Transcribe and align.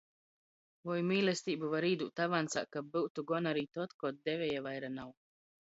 Voi 0.89 0.95
mīlesteibu 1.11 1.69
var 1.75 1.87
īdūt 1.91 2.23
avansā, 2.27 2.65
kab 2.77 2.89
byutu 2.97 3.27
gona 3.33 3.55
ari 3.55 3.67
tod, 3.79 3.97
kod 4.05 4.21
devieja 4.31 4.69
vaira 4.71 4.95
nav. 4.99 5.17